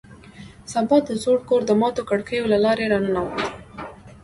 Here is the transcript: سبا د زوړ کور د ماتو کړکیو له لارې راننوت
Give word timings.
سبا 0.71 0.97
د 1.07 1.09
زوړ 1.23 1.37
کور 1.49 1.61
د 1.65 1.71
ماتو 1.81 2.01
کړکیو 2.09 2.49
له 2.53 2.57
لارې 2.65 2.85
راننوت 2.91 3.37